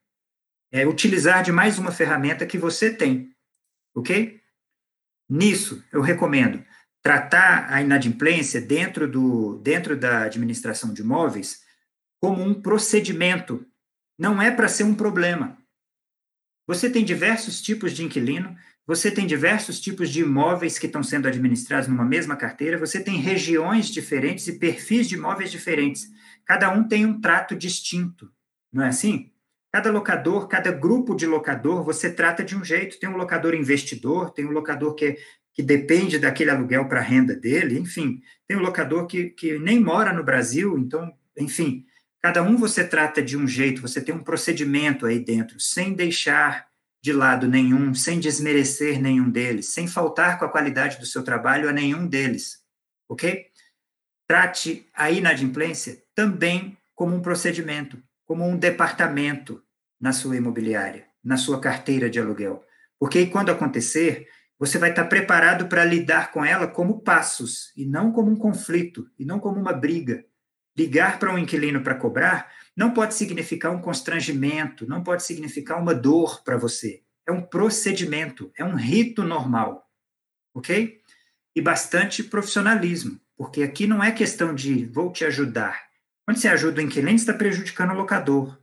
É 0.70 0.86
utilizar 0.86 1.42
de 1.42 1.50
mais 1.50 1.80
uma 1.80 1.90
ferramenta 1.90 2.46
que 2.46 2.56
você 2.56 2.94
tem. 2.94 3.34
Ok? 3.92 4.40
Nisso, 5.28 5.84
eu 5.90 6.00
recomendo 6.00 6.64
tratar 7.02 7.72
a 7.72 7.82
inadimplência 7.82 8.60
dentro, 8.60 9.10
do, 9.10 9.58
dentro 9.64 9.96
da 9.96 10.22
administração 10.22 10.94
de 10.94 11.02
imóveis 11.02 11.64
como 12.20 12.40
um 12.40 12.54
procedimento, 12.54 13.66
não 14.16 14.40
é 14.40 14.48
para 14.48 14.68
ser 14.68 14.84
um 14.84 14.94
problema. 14.94 15.58
Você 16.68 16.88
tem 16.88 17.04
diversos 17.04 17.60
tipos 17.60 17.90
de 17.90 18.04
inquilino, 18.04 18.56
você 18.86 19.10
tem 19.10 19.26
diversos 19.26 19.80
tipos 19.80 20.10
de 20.10 20.20
imóveis 20.20 20.78
que 20.78 20.86
estão 20.86 21.02
sendo 21.02 21.28
administrados 21.28 21.88
numa 21.88 22.04
mesma 22.04 22.36
carteira, 22.36 22.78
você 22.78 23.02
tem 23.02 23.16
regiões 23.16 23.88
diferentes 23.88 24.48
e 24.48 24.58
perfis 24.58 25.08
de 25.08 25.14
imóveis 25.14 25.50
diferentes. 25.50 26.10
Cada 26.44 26.70
um 26.70 26.86
tem 26.86 27.06
um 27.06 27.20
trato 27.20 27.54
distinto, 27.54 28.30
não 28.72 28.84
é 28.84 28.88
assim? 28.88 29.30
Cada 29.72 29.90
locador, 29.90 30.48
cada 30.48 30.70
grupo 30.70 31.14
de 31.14 31.26
locador, 31.26 31.82
você 31.82 32.12
trata 32.12 32.44
de 32.44 32.54
um 32.54 32.62
jeito. 32.62 33.00
Tem 33.00 33.08
um 33.08 33.16
locador 33.16 33.54
investidor, 33.54 34.30
tem 34.30 34.44
um 34.44 34.50
locador 34.50 34.94
que, 34.94 35.16
que 35.54 35.62
depende 35.62 36.18
daquele 36.18 36.50
aluguel 36.50 36.86
para 36.86 37.00
a 37.00 37.02
renda 37.02 37.34
dele, 37.34 37.78
enfim. 37.78 38.20
Tem 38.46 38.54
um 38.54 38.60
locador 38.60 39.06
que, 39.06 39.30
que 39.30 39.58
nem 39.58 39.80
mora 39.80 40.12
no 40.12 40.22
Brasil, 40.22 40.78
então, 40.78 41.10
enfim. 41.38 41.86
Cada 42.20 42.42
um 42.42 42.58
você 42.58 42.86
trata 42.86 43.22
de 43.22 43.34
um 43.34 43.48
jeito, 43.48 43.80
você 43.80 44.00
tem 44.00 44.14
um 44.14 44.22
procedimento 44.22 45.06
aí 45.06 45.18
dentro, 45.18 45.58
sem 45.58 45.94
deixar 45.94 46.66
de 47.02 47.12
lado 47.12 47.48
nenhum, 47.48 47.94
sem 47.94 48.20
desmerecer 48.20 49.00
nenhum 49.00 49.28
deles, 49.28 49.68
sem 49.68 49.88
faltar 49.88 50.38
com 50.38 50.44
a 50.44 50.48
qualidade 50.48 50.98
do 50.98 51.06
seu 51.06 51.22
trabalho 51.22 51.68
a 51.68 51.72
nenhum 51.72 52.06
deles, 52.06 52.62
ok? 53.08 53.46
Trate 54.26 54.88
a 54.94 55.10
inadimplência 55.10 56.02
também 56.14 56.76
como 56.94 57.16
um 57.16 57.20
procedimento 57.20 58.00
como 58.32 58.48
um 58.48 58.56
departamento 58.56 59.62
na 60.00 60.10
sua 60.10 60.38
imobiliária, 60.38 61.06
na 61.22 61.36
sua 61.36 61.60
carteira 61.60 62.08
de 62.08 62.18
aluguel. 62.18 62.64
Porque 62.98 63.26
quando 63.26 63.50
acontecer, 63.50 64.26
você 64.58 64.78
vai 64.78 64.88
estar 64.88 65.04
preparado 65.04 65.66
para 65.68 65.84
lidar 65.84 66.32
com 66.32 66.42
ela 66.42 66.66
como 66.66 67.02
passos, 67.02 67.72
e 67.76 67.84
não 67.84 68.10
como 68.10 68.30
um 68.30 68.36
conflito, 68.36 69.06
e 69.18 69.24
não 69.26 69.38
como 69.38 69.60
uma 69.60 69.74
briga. 69.74 70.24
Ligar 70.74 71.18
para 71.18 71.30
um 71.30 71.36
inquilino 71.36 71.82
para 71.82 71.94
cobrar 71.94 72.50
não 72.76 72.92
pode 72.92 73.14
significar 73.14 73.72
um 73.72 73.80
constrangimento, 73.80 74.86
não 74.86 75.02
pode 75.02 75.22
significar 75.22 75.80
uma 75.80 75.94
dor 75.94 76.42
para 76.42 76.56
você. 76.56 77.02
É 77.26 77.32
um 77.32 77.42
procedimento, 77.42 78.50
é 78.56 78.64
um 78.64 78.74
rito 78.74 79.22
normal. 79.22 79.88
Ok? 80.54 81.00
E 81.54 81.60
bastante 81.60 82.22
profissionalismo, 82.22 83.20
porque 83.36 83.62
aqui 83.62 83.86
não 83.86 84.02
é 84.02 84.10
questão 84.10 84.54
de 84.54 84.86
vou 84.86 85.12
te 85.12 85.24
ajudar, 85.24 85.92
quando 86.24 86.38
você 86.38 86.48
ajuda 86.48 86.80
o 86.80 86.84
inquilino, 86.84 87.16
está 87.16 87.34
prejudicando 87.34 87.90
o 87.90 87.96
locador. 87.96 88.58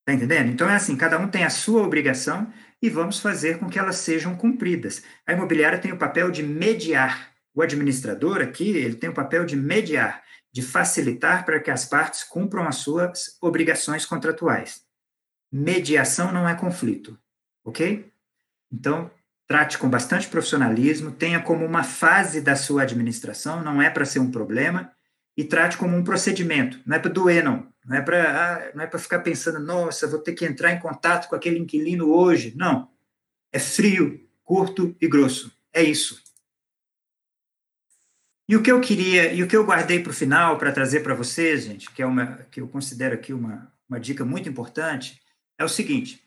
Está 0.00 0.12
entendendo? 0.12 0.50
Então 0.50 0.68
é 0.68 0.74
assim, 0.74 0.96
cada 0.96 1.18
um 1.18 1.28
tem 1.28 1.44
a 1.44 1.50
sua 1.50 1.82
obrigação 1.82 2.52
e 2.82 2.90
vamos 2.90 3.20
fazer 3.20 3.58
com 3.58 3.70
que 3.70 3.78
elas 3.78 3.96
sejam 3.96 4.36
cumpridas. 4.36 5.02
A 5.26 5.32
imobiliária 5.32 5.78
tem 5.78 5.92
o 5.92 5.98
papel 5.98 6.30
de 6.30 6.42
mediar. 6.42 7.32
O 7.54 7.62
administrador 7.62 8.40
aqui, 8.40 8.68
ele 8.70 8.96
tem 8.96 9.10
o 9.10 9.14
papel 9.14 9.44
de 9.44 9.56
mediar. 9.56 10.22
De 10.52 10.62
facilitar 10.62 11.44
para 11.44 11.58
que 11.58 11.70
as 11.70 11.84
partes 11.84 12.22
cumpram 12.22 12.66
as 12.68 12.76
suas 12.76 13.36
obrigações 13.40 14.04
contratuais. 14.04 14.82
Mediação 15.50 16.30
não 16.30 16.48
é 16.48 16.54
conflito, 16.54 17.18
ok? 17.64 18.12
Então, 18.70 19.10
trate 19.46 19.78
com 19.78 19.88
bastante 19.88 20.28
profissionalismo, 20.28 21.10
tenha 21.10 21.40
como 21.40 21.64
uma 21.64 21.82
fase 21.82 22.40
da 22.40 22.56
sua 22.56 22.82
administração, 22.82 23.62
não 23.62 23.80
é 23.80 23.90
para 23.90 24.04
ser 24.04 24.18
um 24.18 24.30
problema, 24.30 24.92
e 25.36 25.44
trate 25.44 25.76
como 25.76 25.96
um 25.96 26.04
procedimento, 26.04 26.80
não 26.86 26.96
é 26.96 26.98
para 26.98 27.10
doer, 27.10 27.42
não. 27.42 27.72
Não 27.84 27.96
é 27.96 28.00
para 28.00 28.22
ah, 28.22 28.70
não 28.74 28.84
é 28.84 28.86
para 28.86 28.98
ficar 28.98 29.20
pensando, 29.20 29.58
nossa, 29.58 30.06
vou 30.06 30.20
ter 30.20 30.34
que 30.34 30.44
entrar 30.44 30.72
em 30.72 30.78
contato 30.78 31.28
com 31.28 31.34
aquele 31.34 31.58
inquilino 31.58 32.12
hoje. 32.12 32.54
Não. 32.56 32.88
É 33.50 33.58
frio, 33.58 34.20
curto 34.44 34.96
e 35.00 35.08
grosso. 35.08 35.52
É 35.72 35.82
isso. 35.82 36.21
E 38.52 38.56
o 38.56 38.62
que 38.62 38.70
eu 38.70 38.82
queria, 38.82 39.32
e 39.32 39.42
o 39.42 39.48
que 39.48 39.56
eu 39.56 39.64
guardei 39.64 40.02
para 40.02 40.10
o 40.10 40.14
final 40.14 40.58
para 40.58 40.70
trazer 40.70 41.00
para 41.00 41.14
vocês, 41.14 41.64
gente, 41.64 41.90
que 41.90 42.02
é 42.02 42.06
uma 42.06 42.46
que 42.50 42.60
eu 42.60 42.68
considero 42.68 43.14
aqui 43.14 43.32
uma, 43.32 43.72
uma 43.88 43.98
dica 43.98 44.26
muito 44.26 44.46
importante, 44.46 45.18
é 45.58 45.64
o 45.64 45.68
seguinte: 45.70 46.22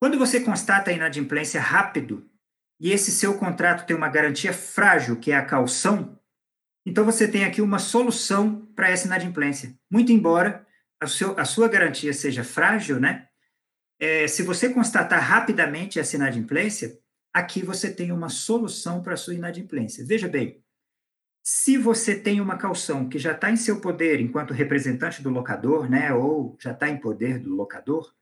quando 0.00 0.18
você 0.18 0.40
constata 0.40 0.90
a 0.90 0.94
inadimplência 0.94 1.60
rápido 1.60 2.26
e 2.80 2.92
esse 2.92 3.10
seu 3.10 3.36
contrato 3.36 3.86
tem 3.86 3.94
uma 3.94 4.08
garantia 4.08 4.54
frágil, 4.54 5.16
que 5.16 5.32
é 5.32 5.36
a 5.36 5.44
calção, 5.44 6.18
então 6.86 7.04
você 7.04 7.28
tem 7.28 7.44
aqui 7.44 7.60
uma 7.60 7.78
solução 7.78 8.66
para 8.74 8.88
essa 8.88 9.06
inadimplência. 9.06 9.78
Muito 9.90 10.10
embora 10.10 10.66
a, 10.98 11.06
seu, 11.06 11.38
a 11.38 11.44
sua 11.44 11.68
garantia 11.68 12.14
seja 12.14 12.42
frágil, 12.42 12.98
né? 12.98 13.28
É, 14.00 14.26
se 14.26 14.42
você 14.42 14.70
constatar 14.70 15.22
rapidamente 15.22 16.00
essa 16.00 16.16
inadimplência, 16.16 16.98
aqui 17.34 17.62
você 17.62 17.92
tem 17.92 18.12
uma 18.12 18.30
solução 18.30 19.02
para 19.02 19.12
a 19.12 19.18
sua 19.18 19.34
inadimplência. 19.34 20.06
Veja 20.06 20.26
bem, 20.26 20.64
se 21.48 21.78
você 21.78 22.18
tem 22.18 22.40
uma 22.40 22.58
calção 22.58 23.08
que 23.08 23.20
já 23.20 23.30
está 23.30 23.48
em 23.52 23.56
seu 23.56 23.80
poder 23.80 24.20
enquanto 24.20 24.52
representante 24.52 25.22
do 25.22 25.30
locador, 25.30 25.88
né, 25.88 26.12
ou 26.12 26.56
já 26.58 26.72
está 26.72 26.88
em 26.88 26.96
poder 26.96 27.38
do 27.38 27.54
locador, 27.54 28.12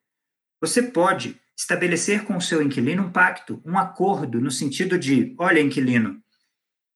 você 0.61 0.83
pode 0.83 1.40
estabelecer 1.57 2.25
com 2.25 2.37
o 2.37 2.40
seu 2.40 2.61
inquilino 2.61 3.04
um 3.04 3.11
pacto, 3.11 3.62
um 3.64 3.78
acordo, 3.78 4.43
no 4.43 4.50
sentido 4.50 4.99
de: 4.99 5.35
olha, 5.38 5.59
inquilino, 5.59 6.23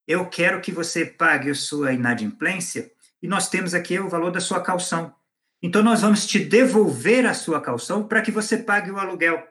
eu 0.06 0.28
quero 0.28 0.60
que 0.60 0.70
você 0.70 1.06
pague 1.06 1.48
a 1.48 1.54
sua 1.54 1.94
inadimplência 1.94 2.92
e 3.22 3.26
nós 3.26 3.48
temos 3.48 3.72
aqui 3.72 3.98
o 3.98 4.10
valor 4.10 4.30
da 4.30 4.40
sua 4.40 4.62
calção. 4.62 5.14
Então, 5.62 5.82
nós 5.82 6.02
vamos 6.02 6.26
te 6.26 6.38
devolver 6.38 7.24
a 7.24 7.32
sua 7.32 7.58
calção 7.58 8.06
para 8.06 8.20
que 8.20 8.30
você 8.30 8.58
pague 8.58 8.90
o 8.90 8.98
aluguel. 8.98 9.42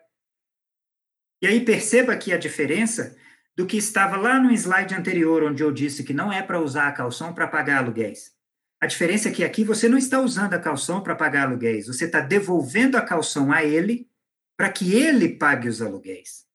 E 1.42 1.48
aí, 1.48 1.66
perceba 1.66 2.14
aqui 2.14 2.32
a 2.32 2.38
diferença 2.38 3.18
do 3.58 3.66
que 3.66 3.76
estava 3.76 4.16
lá 4.16 4.40
no 4.40 4.52
slide 4.52 4.94
anterior, 4.94 5.44
onde 5.44 5.64
eu 5.64 5.72
disse 5.72 6.04
que 6.04 6.14
não 6.14 6.32
é 6.32 6.44
para 6.44 6.62
usar 6.62 6.88
a 6.88 6.92
calção 6.92 7.34
para 7.34 7.48
pagar 7.48 7.80
aluguéis. 7.80 8.32
A 8.80 8.86
diferença 8.86 9.30
é 9.30 9.32
que 9.32 9.44
aqui 9.44 9.64
você 9.64 9.90
não 9.90 9.98
está 9.98 10.22
usando 10.22 10.54
a 10.54 10.60
calção 10.60 11.02
para 11.02 11.16
pagar 11.16 11.48
aluguéis, 11.48 11.88
você 11.88 12.06
está 12.06 12.22
devolvendo 12.22 12.96
a 12.96 13.02
calção 13.02 13.52
a 13.52 13.64
ele 13.64 14.08
para 14.56 14.70
que 14.70 14.94
ele 14.94 15.30
pague 15.30 15.68
os 15.68 15.82
aluguéis. 15.82 16.46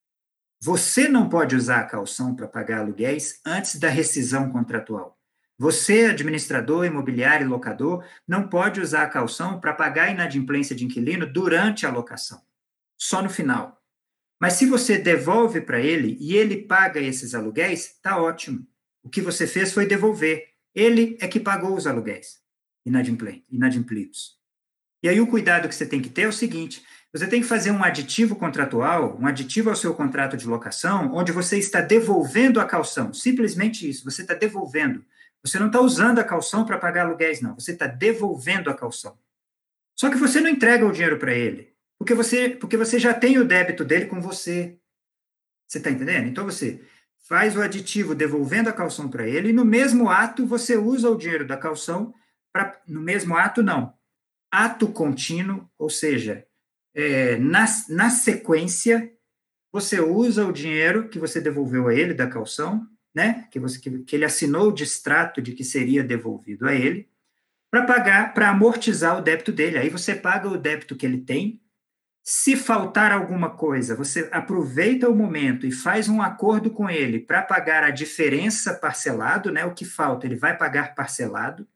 Você 0.60 1.08
não 1.08 1.28
pode 1.28 1.56
usar 1.56 1.80
a 1.80 1.86
calção 1.86 2.36
para 2.36 2.46
pagar 2.46 2.78
aluguéis 2.78 3.40
antes 3.44 3.80
da 3.80 3.88
rescisão 3.88 4.48
contratual. 4.52 5.18
Você, 5.58 6.06
administrador, 6.06 6.84
imobiliário 6.84 7.44
e 7.44 7.48
locador, 7.48 8.04
não 8.26 8.48
pode 8.48 8.80
usar 8.80 9.02
a 9.02 9.08
calção 9.08 9.58
para 9.58 9.74
pagar 9.74 10.04
a 10.04 10.10
inadimplência 10.10 10.74
de 10.76 10.84
inquilino 10.84 11.26
durante 11.26 11.84
a 11.84 11.90
locação, 11.90 12.40
só 12.96 13.20
no 13.20 13.28
final. 13.28 13.81
Mas 14.42 14.54
se 14.54 14.66
você 14.66 14.98
devolve 14.98 15.60
para 15.60 15.78
ele 15.78 16.16
e 16.18 16.36
ele 16.36 16.56
paga 16.56 16.98
esses 16.98 17.32
aluguéis, 17.32 17.92
está 17.92 18.20
ótimo. 18.20 18.66
O 19.00 19.08
que 19.08 19.20
você 19.20 19.46
fez 19.46 19.72
foi 19.72 19.86
devolver. 19.86 20.48
Ele 20.74 21.16
é 21.20 21.28
que 21.28 21.38
pagou 21.38 21.76
os 21.76 21.86
aluguéis 21.86 22.42
inadimplidos. 22.84 24.36
E 25.00 25.08
aí 25.08 25.20
o 25.20 25.28
cuidado 25.28 25.68
que 25.68 25.74
você 25.76 25.86
tem 25.86 26.02
que 26.02 26.10
ter 26.10 26.22
é 26.22 26.26
o 26.26 26.32
seguinte: 26.32 26.82
você 27.12 27.28
tem 27.28 27.40
que 27.40 27.46
fazer 27.46 27.70
um 27.70 27.84
aditivo 27.84 28.34
contratual, 28.34 29.16
um 29.20 29.28
aditivo 29.28 29.70
ao 29.70 29.76
seu 29.76 29.94
contrato 29.94 30.36
de 30.36 30.44
locação, 30.44 31.14
onde 31.14 31.30
você 31.30 31.56
está 31.56 31.80
devolvendo 31.80 32.60
a 32.60 32.64
calção. 32.64 33.14
Simplesmente 33.14 33.88
isso, 33.88 34.04
você 34.04 34.22
está 34.22 34.34
devolvendo. 34.34 35.04
Você 35.44 35.56
não 35.56 35.68
está 35.68 35.80
usando 35.80 36.18
a 36.18 36.24
calção 36.24 36.64
para 36.64 36.78
pagar 36.78 37.06
aluguéis, 37.06 37.40
não. 37.40 37.54
Você 37.54 37.74
está 37.74 37.86
devolvendo 37.86 38.68
a 38.68 38.74
calção. 38.74 39.16
Só 39.94 40.10
que 40.10 40.16
você 40.16 40.40
não 40.40 40.50
entrega 40.50 40.84
o 40.84 40.90
dinheiro 40.90 41.16
para 41.16 41.32
ele, 41.32 41.71
porque 42.02 42.14
você, 42.14 42.48
porque 42.48 42.76
você 42.76 42.98
já 42.98 43.14
tem 43.14 43.38
o 43.38 43.44
débito 43.44 43.84
dele 43.84 44.06
com 44.06 44.20
você. 44.20 44.76
Você 45.68 45.78
está 45.78 45.88
entendendo? 45.88 46.26
Então 46.26 46.44
você 46.44 46.82
faz 47.28 47.56
o 47.56 47.62
aditivo 47.62 48.12
devolvendo 48.12 48.68
a 48.68 48.72
calção 48.72 49.08
para 49.08 49.26
ele, 49.26 49.50
e 49.50 49.52
no 49.52 49.64
mesmo 49.64 50.10
ato 50.10 50.44
você 50.44 50.76
usa 50.76 51.08
o 51.08 51.16
dinheiro 51.16 51.46
da 51.46 51.56
calção 51.56 52.12
para. 52.52 52.82
No 52.88 53.00
mesmo 53.00 53.36
ato, 53.36 53.62
não. 53.62 53.94
Ato 54.50 54.88
contínuo, 54.88 55.70
ou 55.78 55.88
seja, 55.88 56.44
é, 56.92 57.36
na, 57.36 57.66
na 57.88 58.10
sequência, 58.10 59.12
você 59.70 60.00
usa 60.00 60.44
o 60.44 60.52
dinheiro 60.52 61.08
que 61.08 61.20
você 61.20 61.40
devolveu 61.40 61.86
a 61.86 61.94
ele 61.94 62.14
da 62.14 62.26
calção, 62.26 62.84
né? 63.14 63.46
Que, 63.52 63.60
você, 63.60 63.78
que, 63.78 64.00
que 64.00 64.16
ele 64.16 64.24
assinou 64.24 64.70
o 64.70 64.74
distrato 64.74 65.40
de 65.40 65.52
que 65.52 65.62
seria 65.62 66.02
devolvido 66.02 66.66
a 66.66 66.74
ele, 66.74 67.08
para 67.70 67.86
pagar, 67.86 68.34
para 68.34 68.50
amortizar 68.50 69.16
o 69.16 69.22
débito 69.22 69.52
dele. 69.52 69.78
Aí 69.78 69.88
você 69.88 70.16
paga 70.16 70.48
o 70.48 70.58
débito 70.58 70.96
que 70.96 71.06
ele 71.06 71.20
tem 71.20 71.61
se 72.24 72.56
faltar 72.56 73.10
alguma 73.10 73.50
coisa, 73.50 73.96
você 73.96 74.28
aproveita 74.30 75.08
o 75.08 75.14
momento 75.14 75.66
e 75.66 75.72
faz 75.72 76.08
um 76.08 76.22
acordo 76.22 76.70
com 76.70 76.88
ele 76.88 77.18
para 77.18 77.42
pagar 77.42 77.82
a 77.82 77.90
diferença 77.90 78.74
parcelado, 78.74 79.50
né? 79.50 79.64
O 79.64 79.74
que 79.74 79.84
falta, 79.84 80.26
ele 80.26 80.36
vai 80.36 80.56
pagar 80.56 80.94
parcelado. 80.94 81.66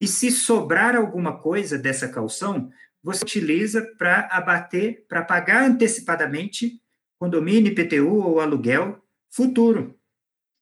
E 0.00 0.06
se 0.06 0.30
sobrar 0.30 0.96
alguma 0.96 1.38
coisa 1.38 1.78
dessa 1.78 2.08
calção, 2.08 2.70
você 3.02 3.22
utiliza 3.22 3.82
para 3.98 4.28
abater, 4.32 5.04
para 5.08 5.22
pagar 5.22 5.64
antecipadamente 5.64 6.80
condomínio, 7.18 7.72
IPTU 7.72 8.14
ou 8.14 8.40
aluguel 8.40 9.02
futuro. 9.30 9.98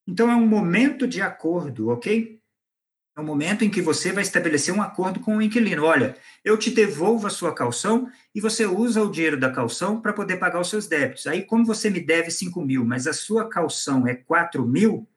Então 0.06 0.30
é 0.30 0.34
um 0.34 0.46
momento 0.46 1.06
de 1.06 1.22
acordo, 1.22 1.88
ok? 1.88 2.40
É 3.16 3.20
o 3.20 3.24
momento 3.24 3.64
em 3.64 3.70
que 3.70 3.80
você 3.80 4.10
vai 4.10 4.22
estabelecer 4.22 4.74
um 4.74 4.82
acordo 4.82 5.20
com 5.20 5.36
o 5.36 5.42
inquilino. 5.42 5.84
Olha, 5.84 6.16
eu 6.44 6.58
te 6.58 6.70
devolvo 6.70 7.28
a 7.28 7.30
sua 7.30 7.54
calção 7.54 8.10
e 8.34 8.40
você 8.40 8.66
usa 8.66 9.02
o 9.02 9.10
dinheiro 9.10 9.38
da 9.38 9.52
calção 9.52 10.00
para 10.00 10.12
poder 10.12 10.36
pagar 10.36 10.60
os 10.60 10.68
seus 10.68 10.88
débitos. 10.88 11.28
Aí, 11.28 11.42
como 11.42 11.64
você 11.64 11.88
me 11.88 12.00
deve 12.00 12.32
5 12.32 12.60
mil, 12.60 12.84
mas 12.84 13.06
a 13.06 13.12
sua 13.12 13.48
calção 13.48 14.06
é 14.08 14.14
4 14.14 14.66
mil, 14.66 15.08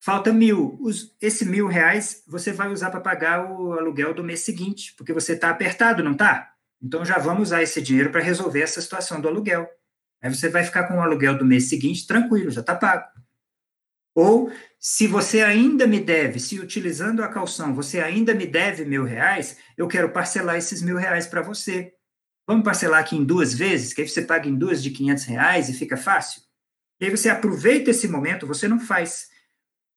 falta 0.00 0.32
mil. 0.32 0.76
Os, 0.80 1.14
esse 1.20 1.44
mil 1.44 1.68
reais 1.68 2.24
você 2.26 2.52
vai 2.52 2.72
usar 2.72 2.90
para 2.90 3.00
pagar 3.00 3.48
o 3.48 3.72
aluguel 3.72 4.12
do 4.12 4.24
mês 4.24 4.40
seguinte, 4.40 4.92
porque 4.96 5.12
você 5.12 5.34
está 5.34 5.50
apertado, 5.50 6.02
não 6.02 6.12
está? 6.12 6.52
Então 6.82 7.04
já 7.04 7.18
vamos 7.18 7.48
usar 7.48 7.62
esse 7.62 7.80
dinheiro 7.80 8.10
para 8.10 8.20
resolver 8.20 8.62
essa 8.62 8.80
situação 8.80 9.20
do 9.20 9.28
aluguel. 9.28 9.68
Aí 10.20 10.34
você 10.34 10.48
vai 10.48 10.64
ficar 10.64 10.88
com 10.88 10.94
o 10.94 11.00
aluguel 11.00 11.38
do 11.38 11.44
mês 11.44 11.68
seguinte 11.68 12.04
tranquilo, 12.04 12.50
já 12.50 12.62
está 12.62 12.74
pago. 12.74 13.04
Ou, 14.18 14.50
se 14.80 15.06
você 15.06 15.42
ainda 15.42 15.86
me 15.86 16.00
deve, 16.00 16.40
se 16.40 16.58
utilizando 16.58 17.22
a 17.22 17.28
calção 17.28 17.72
você 17.72 18.00
ainda 18.00 18.34
me 18.34 18.48
deve 18.48 18.84
mil 18.84 19.04
reais, 19.04 19.56
eu 19.76 19.86
quero 19.86 20.10
parcelar 20.10 20.56
esses 20.56 20.82
mil 20.82 20.96
reais 20.96 21.28
para 21.28 21.40
você. 21.40 21.92
Vamos 22.44 22.64
parcelar 22.64 22.98
aqui 22.98 23.14
em 23.14 23.22
duas 23.22 23.54
vezes, 23.54 23.92
que 23.92 24.00
aí 24.00 24.08
você 24.08 24.22
paga 24.22 24.48
em 24.48 24.56
duas 24.56 24.82
de 24.82 24.90
500 24.90 25.24
reais 25.24 25.68
e 25.68 25.72
fica 25.72 25.96
fácil? 25.96 26.42
E 27.00 27.04
aí 27.04 27.12
você 27.12 27.28
aproveita 27.28 27.92
esse 27.92 28.08
momento, 28.08 28.44
você 28.44 28.66
não 28.66 28.80
faz 28.80 29.28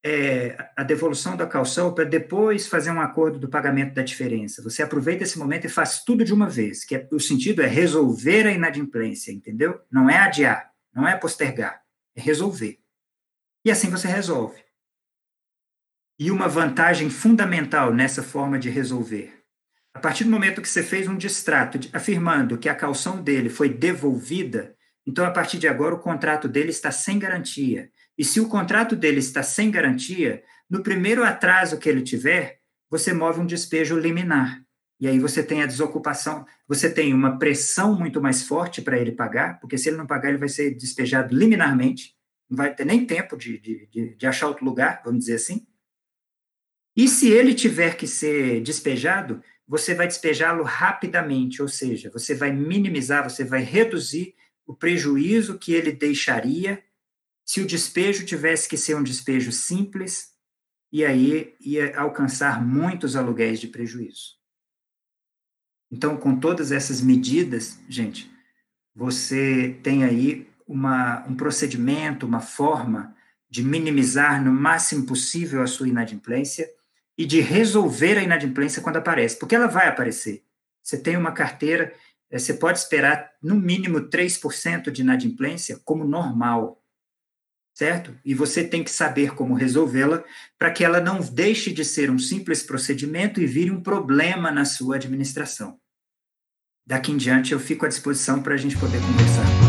é, 0.05 0.55
a 0.77 0.83
devolução 0.83 1.35
da 1.35 1.47
calção 1.47 1.91
para 1.91 2.03
depois 2.03 2.67
fazer 2.67 2.91
um 2.91 3.01
acordo 3.01 3.39
do 3.39 3.49
pagamento 3.49 3.95
da 3.95 4.03
diferença. 4.03 4.61
Você 4.61 4.83
aproveita 4.83 5.23
esse 5.23 5.39
momento 5.39 5.65
e 5.65 5.69
faz 5.69 6.03
tudo 6.03 6.23
de 6.23 6.31
uma 6.31 6.47
vez, 6.47 6.85
que 6.85 6.95
é, 6.95 7.07
o 7.11 7.19
sentido 7.19 7.63
é 7.63 7.67
resolver 7.67 8.45
a 8.45 8.51
inadimplência, 8.51 9.31
entendeu? 9.31 9.81
Não 9.91 10.07
é 10.07 10.17
adiar, 10.19 10.69
não 10.93 11.07
é 11.07 11.17
postergar, 11.17 11.81
é 12.15 12.21
resolver. 12.21 12.80
E 13.63 13.69
assim 13.69 13.89
você 13.89 14.07
resolve. 14.07 14.59
E 16.19 16.31
uma 16.31 16.47
vantagem 16.47 17.09
fundamental 17.09 17.93
nessa 17.93 18.23
forma 18.23 18.57
de 18.57 18.69
resolver. 18.69 19.41
A 19.93 19.99
partir 19.99 20.23
do 20.23 20.31
momento 20.31 20.61
que 20.61 20.69
você 20.69 20.81
fez 20.81 21.07
um 21.07 21.17
distrato 21.17 21.79
afirmando 21.93 22.57
que 22.57 22.69
a 22.69 22.75
calção 22.75 23.21
dele 23.21 23.49
foi 23.49 23.69
devolvida, 23.69 24.75
então 25.05 25.25
a 25.25 25.31
partir 25.31 25.59
de 25.59 25.67
agora 25.67 25.95
o 25.95 25.99
contrato 25.99 26.47
dele 26.47 26.69
está 26.69 26.91
sem 26.91 27.19
garantia. 27.19 27.91
E 28.17 28.23
se 28.23 28.39
o 28.39 28.47
contrato 28.47 28.95
dele 28.95 29.19
está 29.19 29.43
sem 29.43 29.69
garantia, 29.69 30.43
no 30.69 30.81
primeiro 30.81 31.23
atraso 31.23 31.77
que 31.77 31.89
ele 31.89 32.01
tiver, 32.01 32.59
você 32.89 33.13
move 33.13 33.41
um 33.41 33.45
despejo 33.45 33.97
liminar. 33.97 34.61
E 34.99 35.07
aí 35.07 35.19
você 35.19 35.43
tem 35.43 35.61
a 35.61 35.65
desocupação, 35.65 36.45
você 36.67 36.89
tem 36.89 37.13
uma 37.13 37.37
pressão 37.37 37.97
muito 37.97 38.21
mais 38.21 38.43
forte 38.43 38.81
para 38.81 38.97
ele 38.97 39.11
pagar, 39.11 39.59
porque 39.59 39.77
se 39.77 39.89
ele 39.89 39.97
não 39.97 40.07
pagar, 40.07 40.29
ele 40.29 40.37
vai 40.37 40.49
ser 40.49 40.75
despejado 40.75 41.35
liminarmente 41.35 42.15
não 42.51 42.57
vai 42.57 42.75
ter 42.75 42.85
nem 42.85 43.05
tempo 43.05 43.37
de, 43.37 43.57
de, 43.57 43.87
de, 43.87 44.15
de 44.15 44.27
achar 44.27 44.49
outro 44.49 44.65
lugar, 44.65 45.01
vamos 45.05 45.21
dizer 45.21 45.35
assim. 45.35 45.65
E 46.93 47.07
se 47.07 47.29
ele 47.29 47.55
tiver 47.55 47.95
que 47.95 48.05
ser 48.05 48.61
despejado, 48.61 49.41
você 49.65 49.95
vai 49.95 50.05
despejá-lo 50.05 50.61
rapidamente, 50.63 51.61
ou 51.61 51.69
seja, 51.69 52.11
você 52.11 52.35
vai 52.35 52.51
minimizar, 52.51 53.23
você 53.23 53.45
vai 53.45 53.63
reduzir 53.63 54.35
o 54.67 54.75
prejuízo 54.75 55.57
que 55.57 55.71
ele 55.71 55.93
deixaria 55.93 56.83
se 57.45 57.61
o 57.61 57.65
despejo 57.65 58.25
tivesse 58.25 58.67
que 58.67 58.75
ser 58.75 58.95
um 58.95 59.03
despejo 59.03 59.51
simples, 59.53 60.31
e 60.91 61.05
aí 61.05 61.55
ia 61.61 61.97
alcançar 61.97 62.61
muitos 62.61 63.15
aluguéis 63.15 63.61
de 63.61 63.69
prejuízo. 63.69 64.37
Então, 65.89 66.17
com 66.17 66.37
todas 66.37 66.73
essas 66.73 67.01
medidas, 67.01 67.79
gente, 67.87 68.29
você 68.93 69.79
tem 69.81 70.03
aí 70.03 70.50
uma, 70.71 71.25
um 71.27 71.35
procedimento, 71.35 72.25
uma 72.25 72.39
forma 72.39 73.13
de 73.49 73.61
minimizar 73.61 74.41
no 74.41 74.53
máximo 74.53 75.05
possível 75.05 75.61
a 75.61 75.67
sua 75.67 75.89
inadimplência 75.89 76.69
e 77.17 77.25
de 77.25 77.41
resolver 77.41 78.17
a 78.17 78.23
inadimplência 78.23 78.81
quando 78.81 78.95
aparece, 78.95 79.37
porque 79.37 79.53
ela 79.53 79.67
vai 79.67 79.89
aparecer. 79.89 80.43
Você 80.81 80.97
tem 80.97 81.17
uma 81.17 81.33
carteira, 81.33 81.93
eh, 82.31 82.39
você 82.39 82.53
pode 82.53 82.79
esperar 82.79 83.29
no 83.43 83.55
mínimo 83.55 84.09
3% 84.09 84.89
de 84.89 85.01
inadimplência 85.01 85.79
como 85.83 86.05
normal, 86.05 86.81
certo? 87.73 88.17
E 88.23 88.33
você 88.33 88.63
tem 88.63 88.83
que 88.83 88.89
saber 88.89 89.35
como 89.35 89.53
resolvê-la 89.53 90.23
para 90.57 90.71
que 90.71 90.83
ela 90.83 91.01
não 91.01 91.19
deixe 91.19 91.73
de 91.73 91.83
ser 91.83 92.09
um 92.09 92.17
simples 92.17 92.63
procedimento 92.63 93.41
e 93.41 93.45
vire 93.45 93.69
um 93.69 93.81
problema 93.81 94.49
na 94.49 94.63
sua 94.63 94.95
administração. 94.95 95.77
Daqui 96.87 97.11
em 97.11 97.17
diante 97.17 97.51
eu 97.51 97.59
fico 97.59 97.85
à 97.85 97.89
disposição 97.89 98.41
para 98.41 98.53
a 98.53 98.57
gente 98.57 98.77
poder 98.77 99.01
conversar. 99.01 99.60